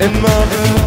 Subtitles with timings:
[0.00, 0.77] in my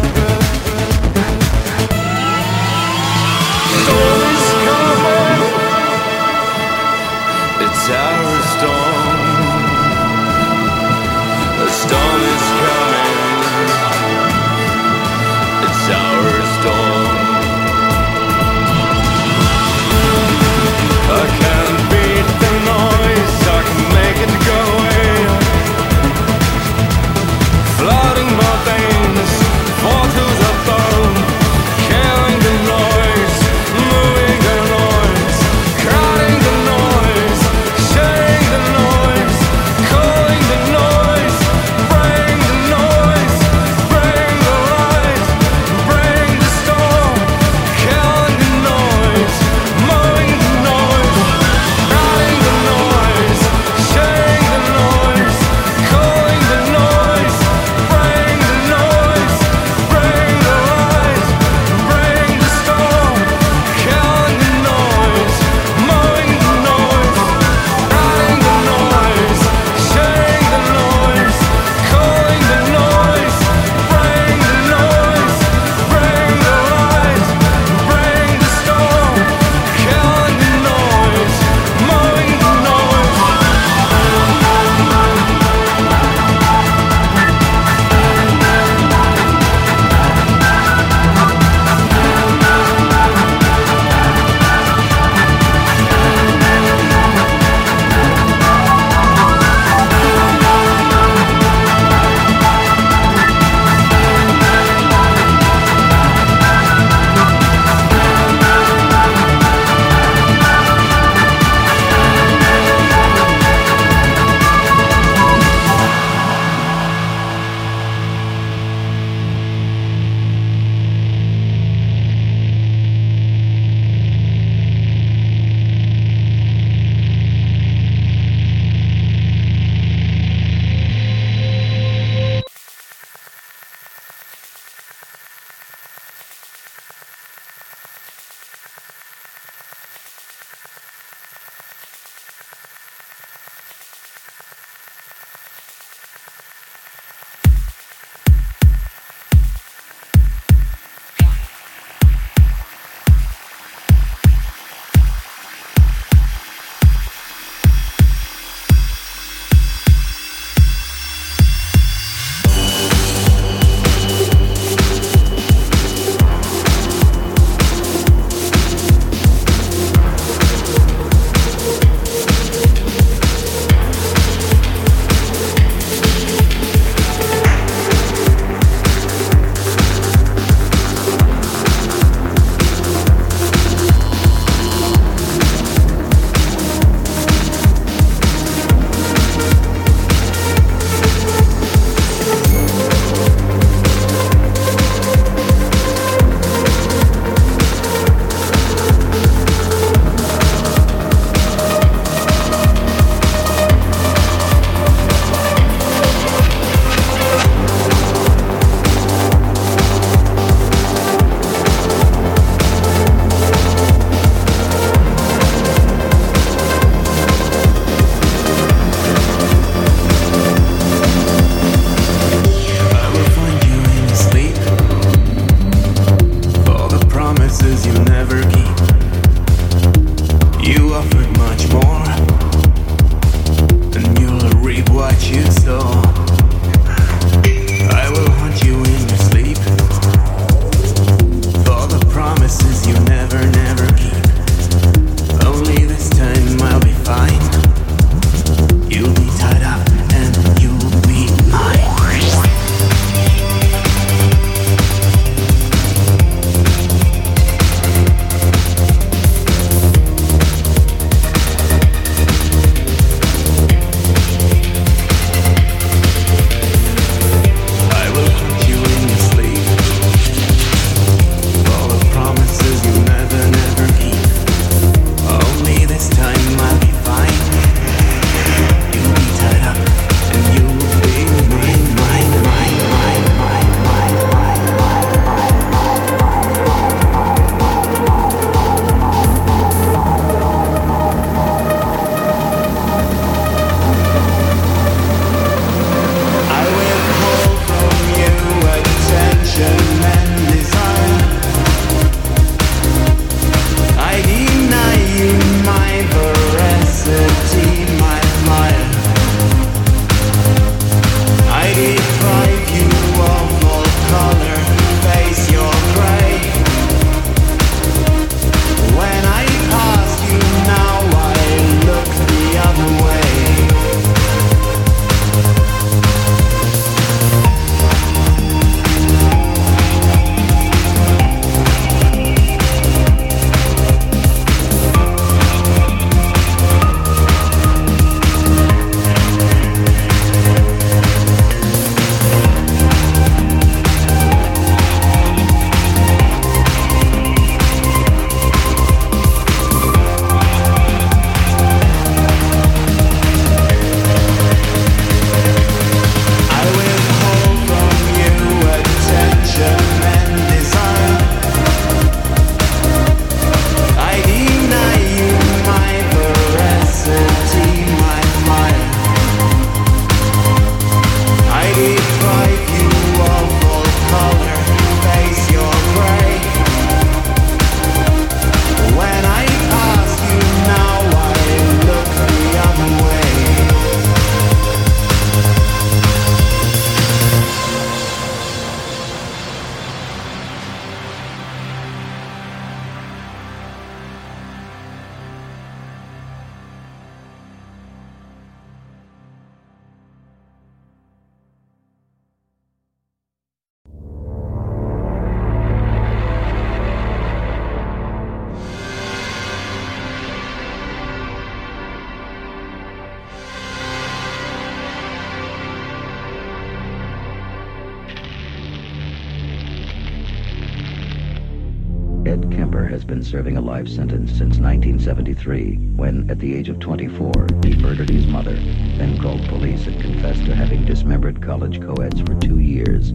[425.44, 428.54] when, at the age of 24, he murdered his mother,
[428.96, 433.12] then called police and confessed to having dismembered college co-eds for two years,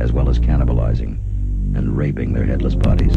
[0.00, 1.18] as well as cannibalizing
[1.76, 3.16] and raping their headless bodies.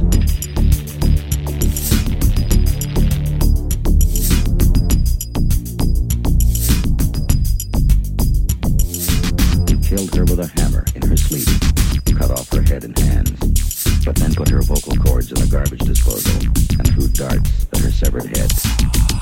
[9.87, 11.47] killed her with a hammer in her sleep,
[12.17, 15.79] cut off her head and hands, but then put her vocal cords in a garbage
[15.81, 16.64] disposal
[16.95, 19.14] food darts from her severed head.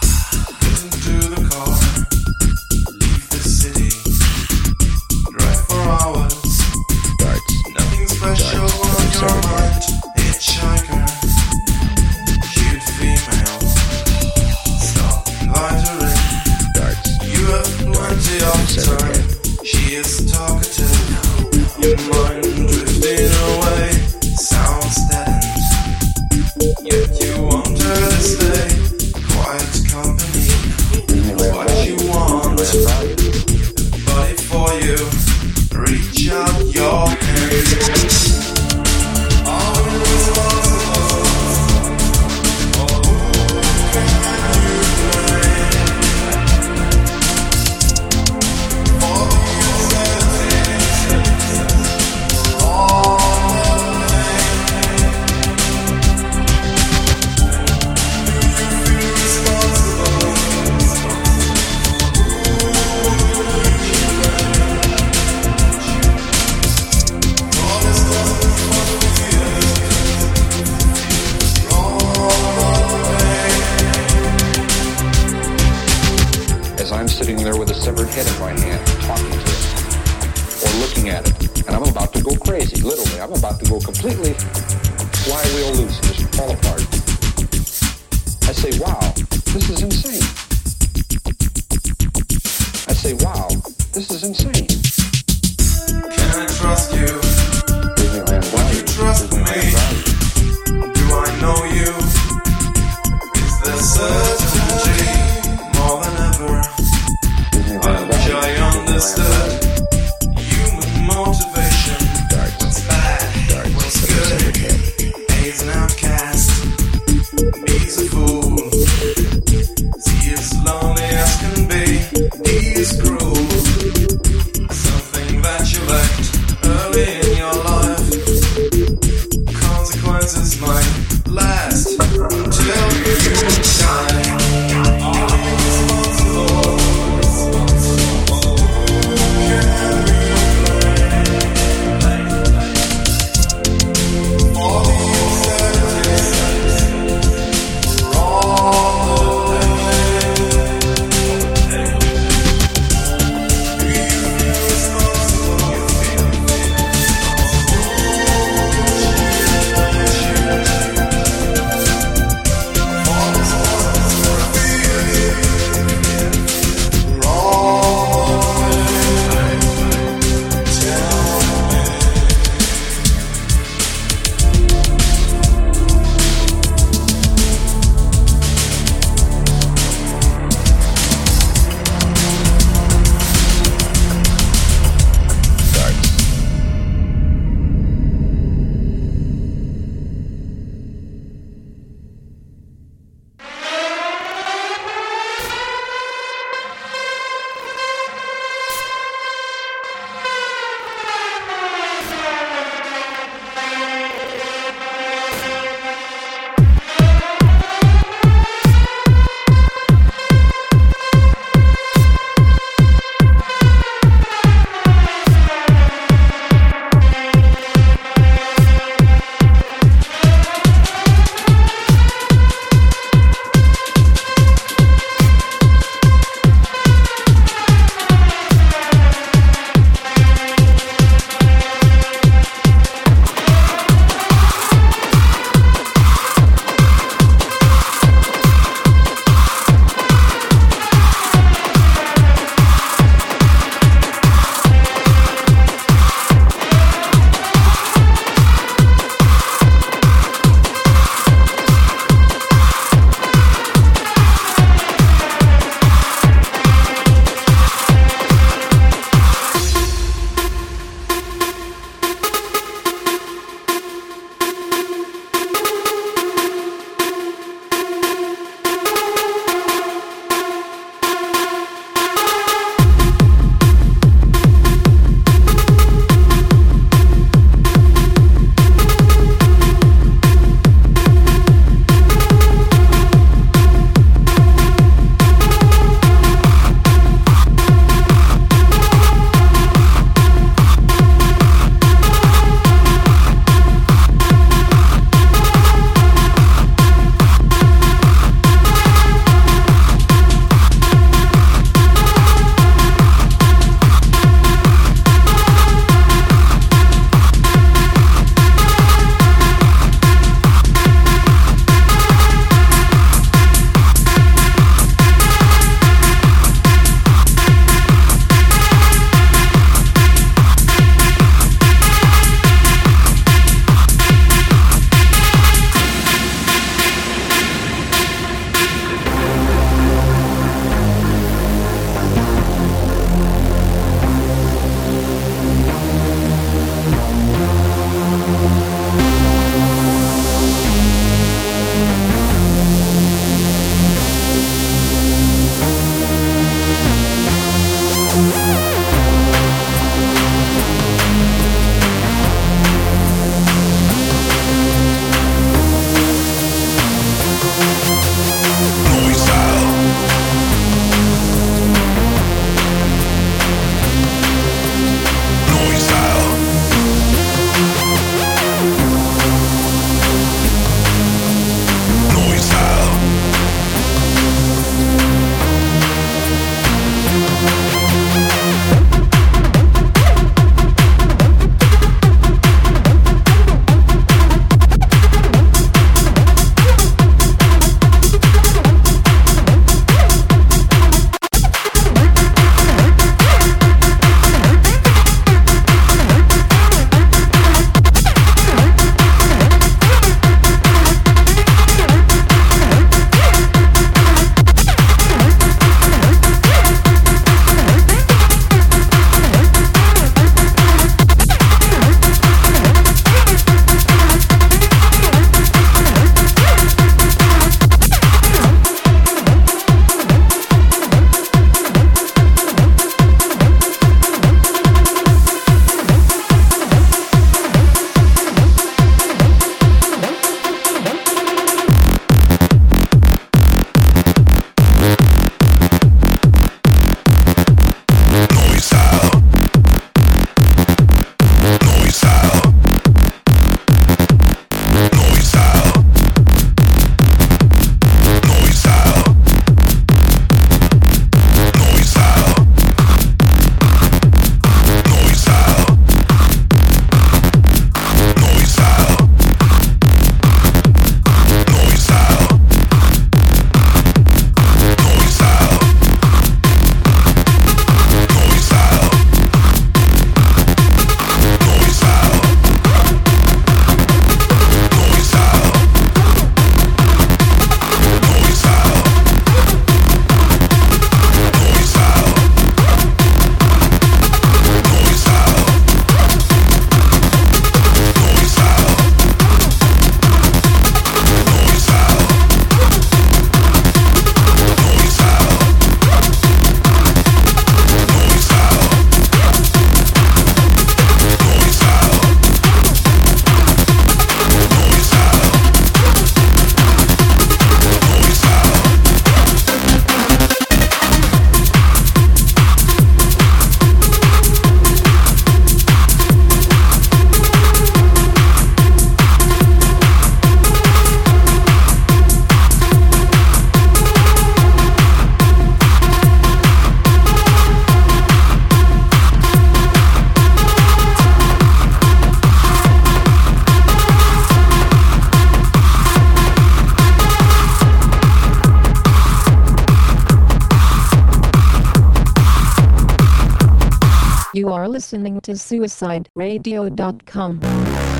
[544.93, 547.92] Listening to suicideradio.com.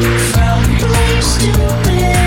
[0.00, 2.17] From place to.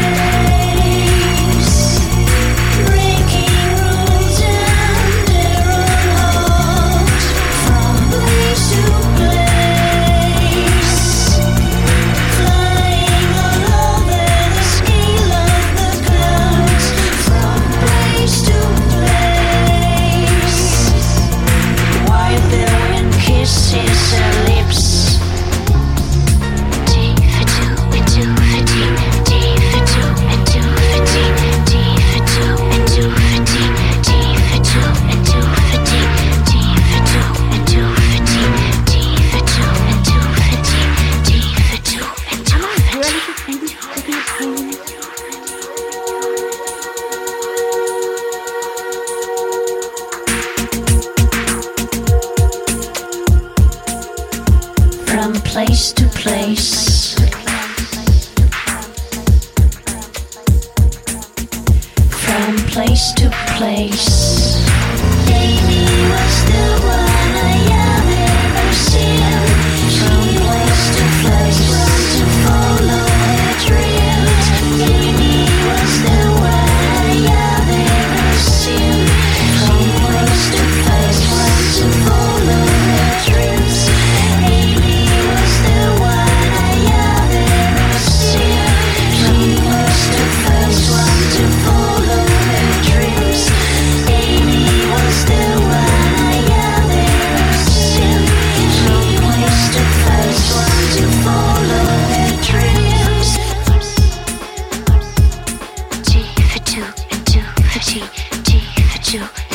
[107.82, 109.51] Two for T.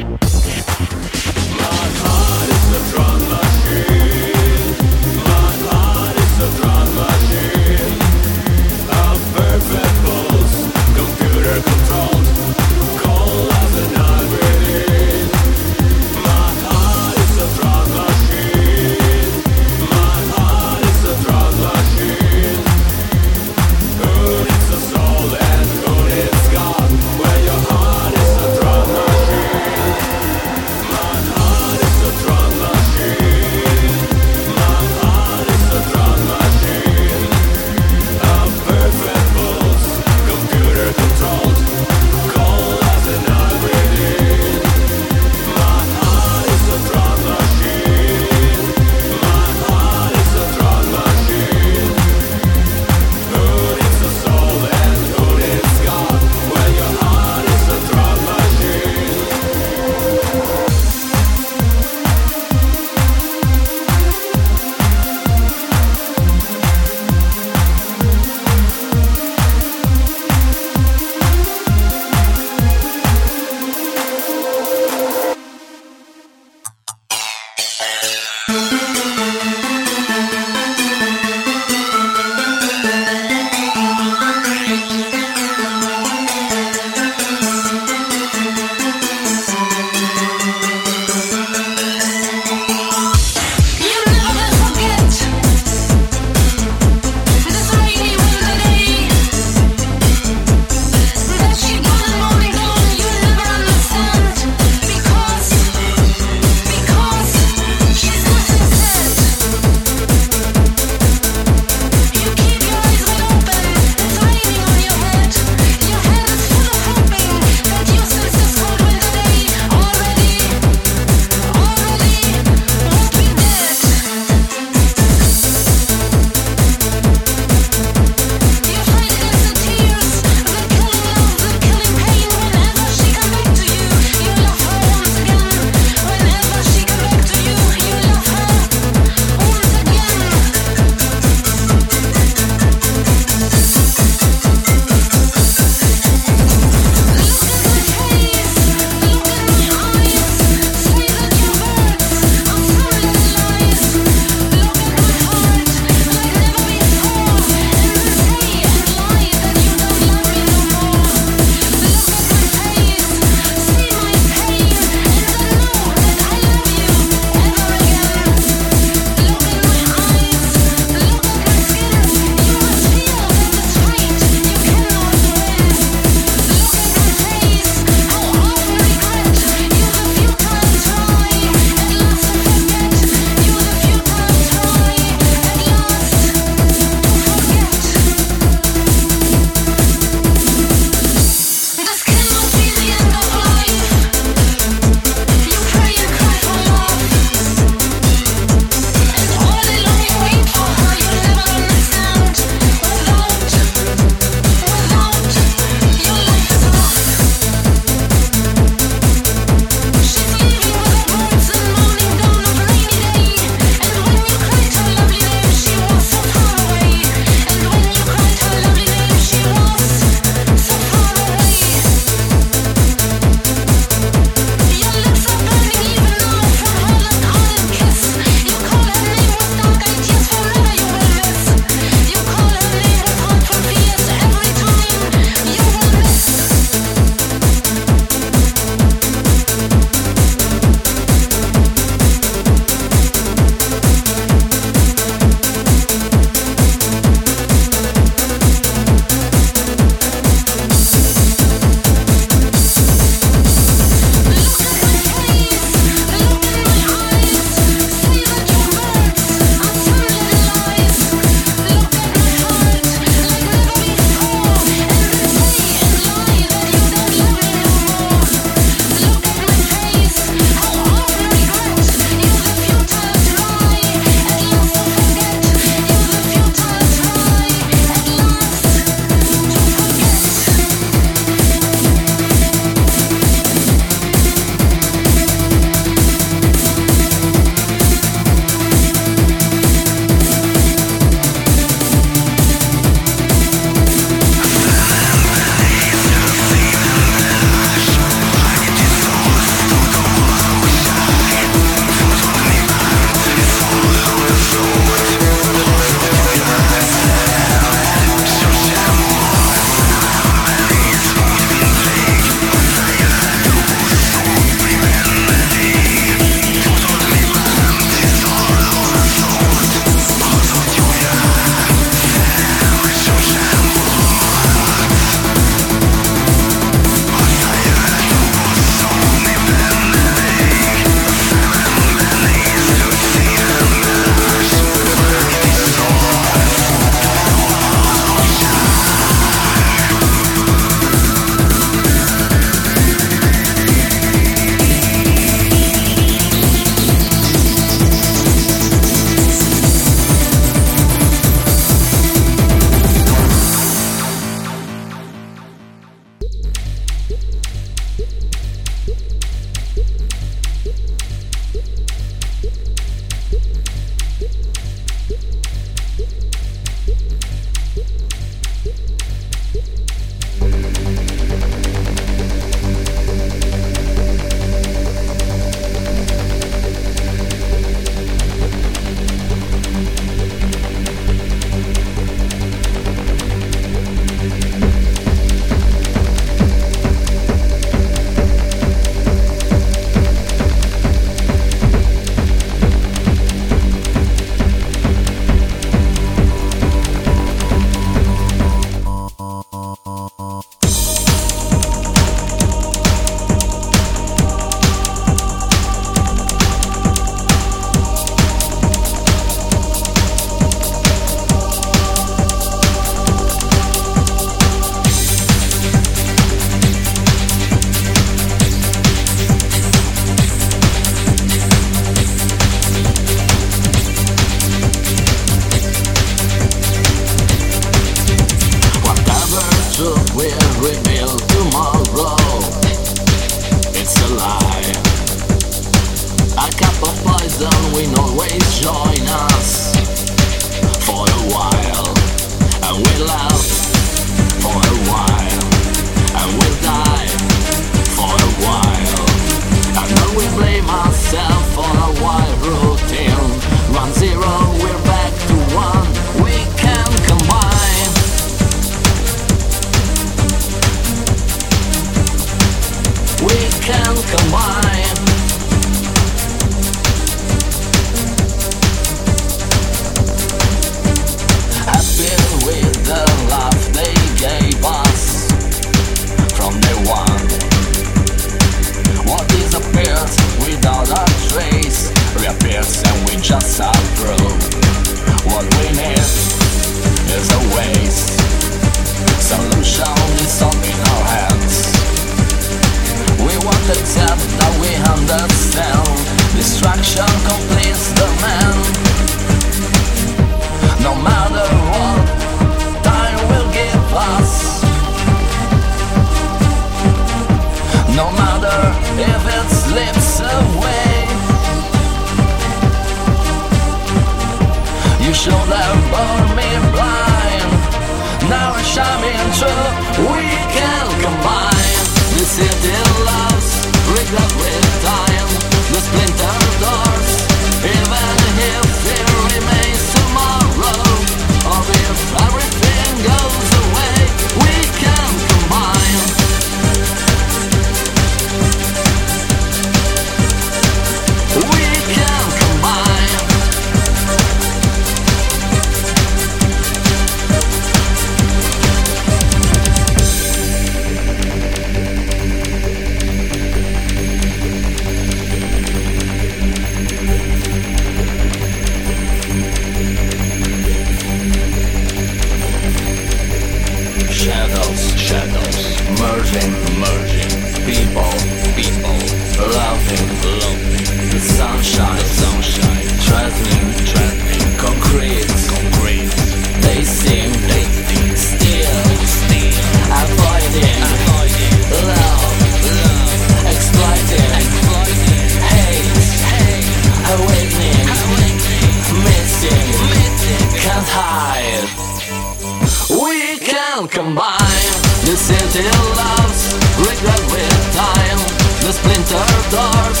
[593.96, 594.76] combine
[595.08, 595.64] The city
[595.96, 598.20] loves regret with time.
[598.60, 600.00] The splinter doors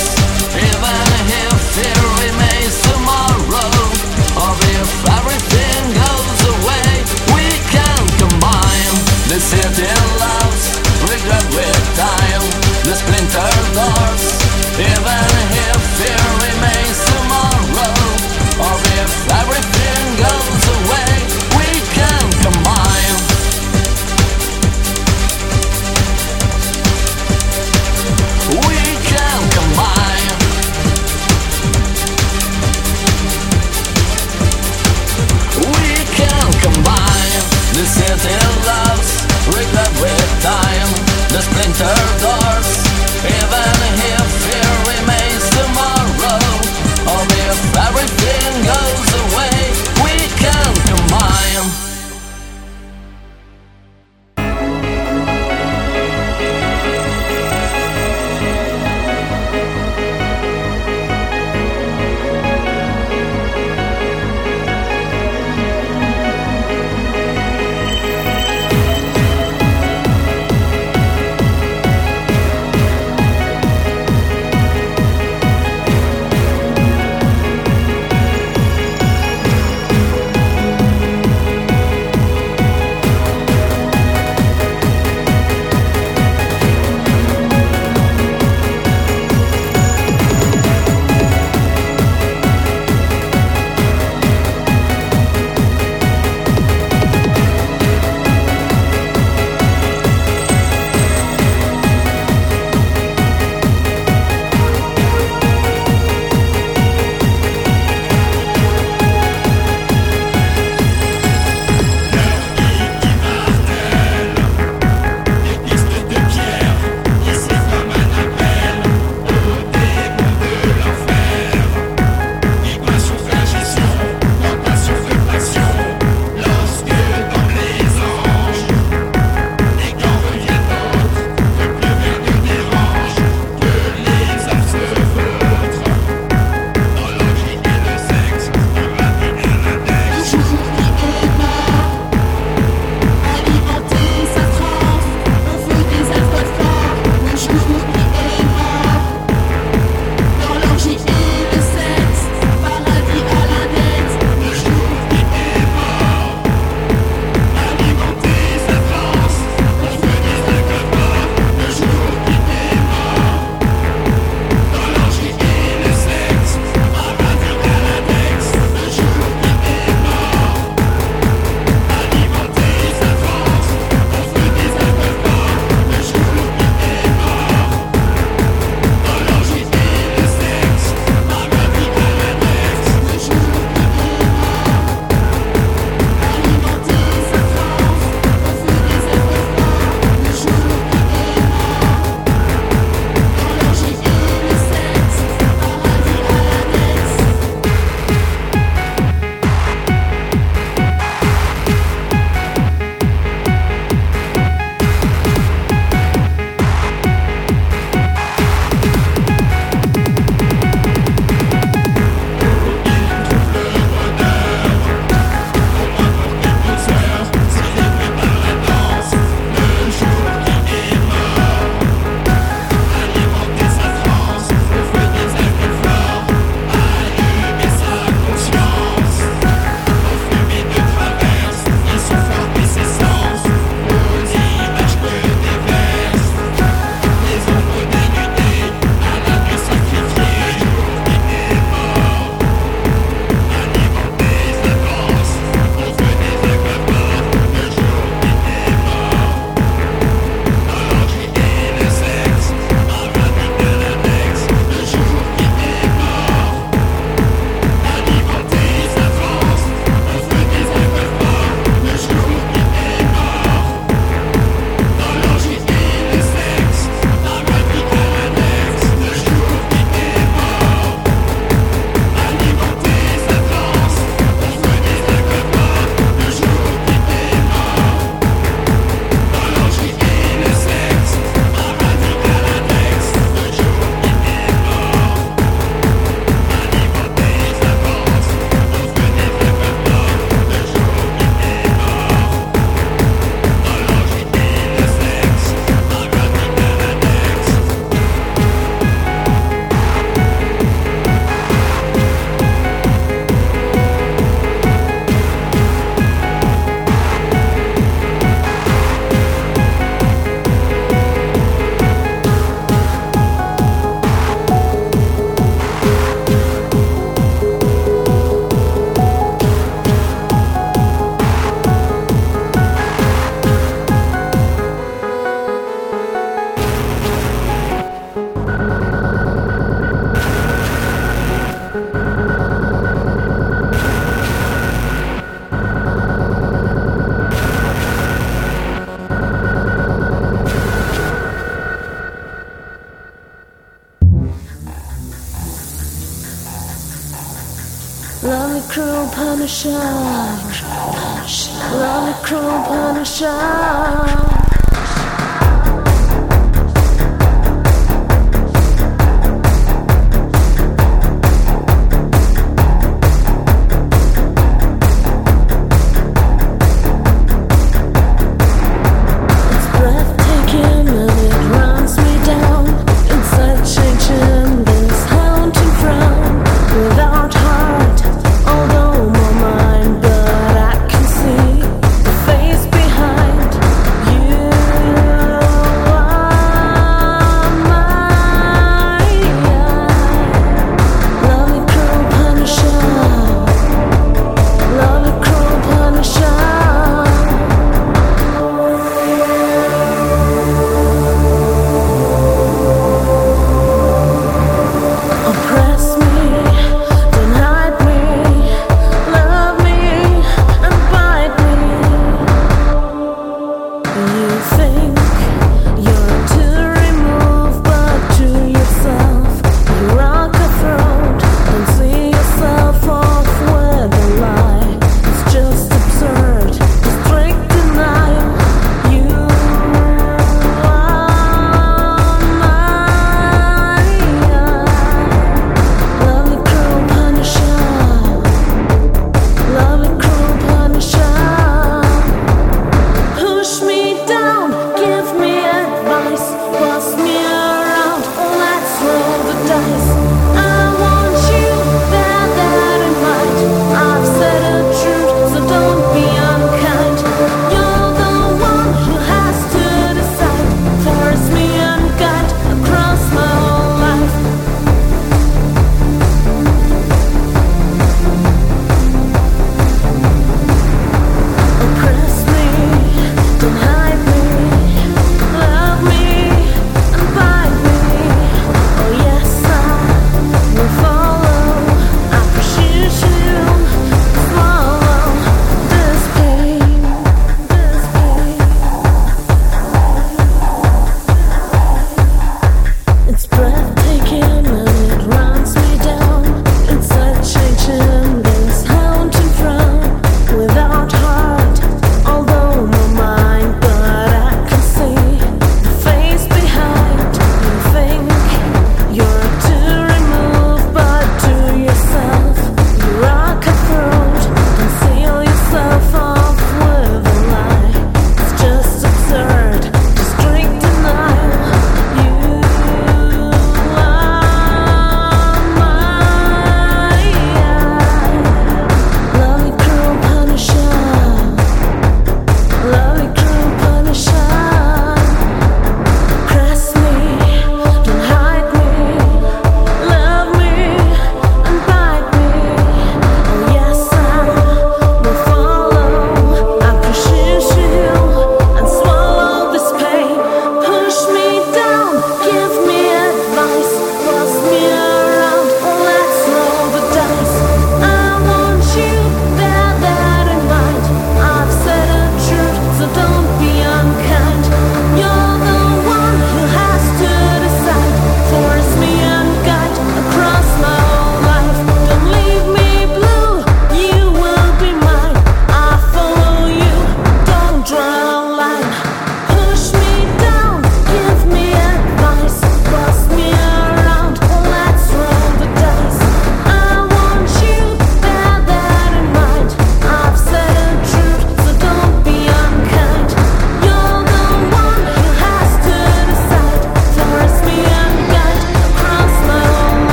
[0.52, 1.00] Even
[1.32, 3.72] if fear remains tomorrow.
[4.36, 6.90] Or if everything goes away
[7.32, 8.96] We can combine
[9.32, 9.88] The city
[10.20, 10.64] loves
[11.08, 12.44] regret with time.
[12.84, 13.55] The splinter
[41.36, 42.68] the splintered doors,
[43.26, 44.25] even here.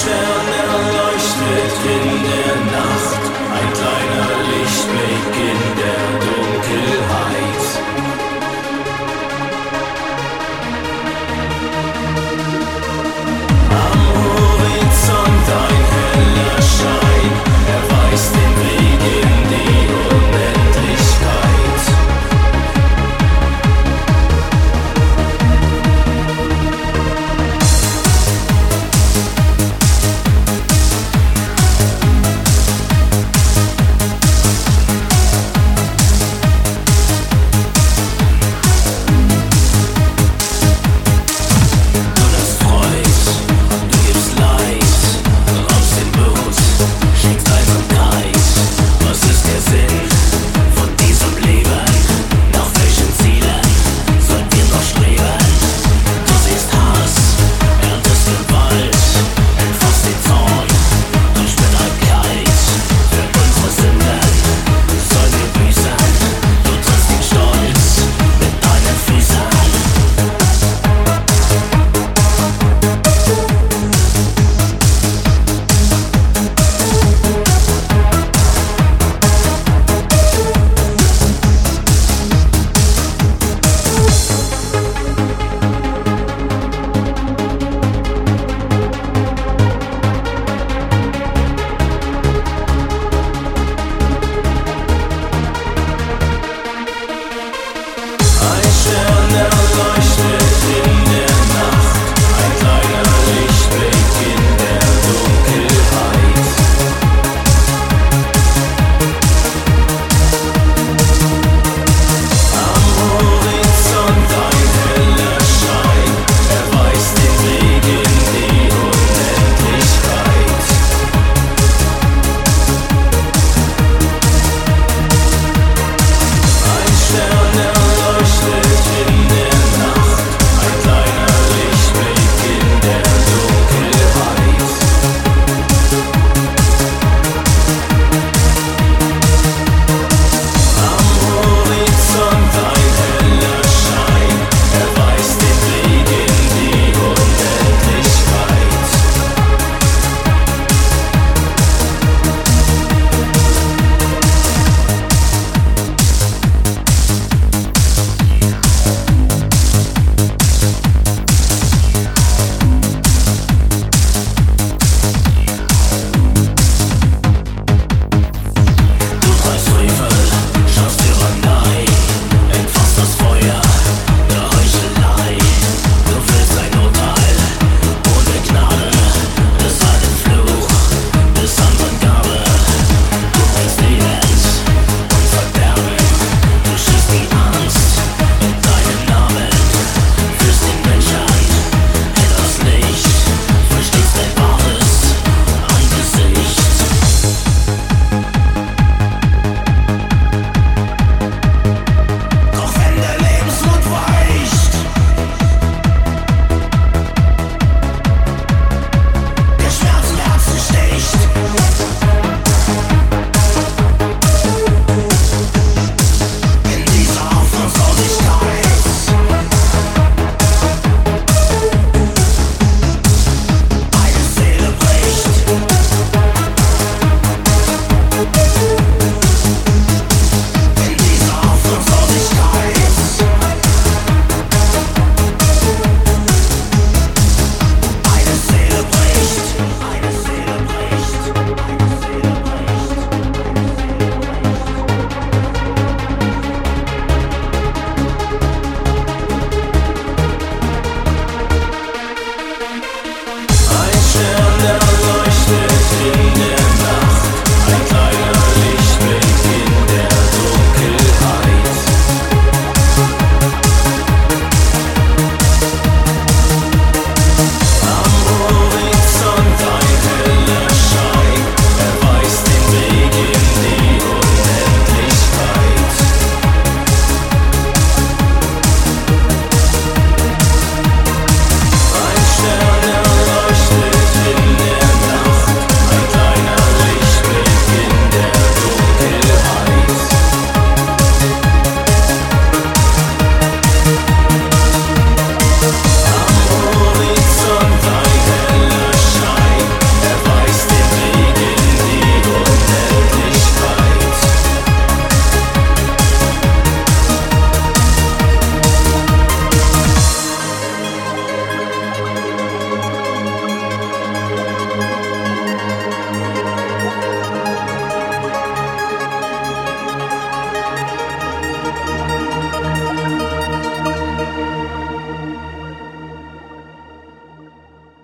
[0.00, 3.24] Stern erleuchtet in der Nacht,
[3.56, 7.64] ein kleiner Lichtblick in der Dunkelheit.
[13.84, 17.32] Am Horizont ein heller Schein,
[17.68, 18.71] er weiß den Weg.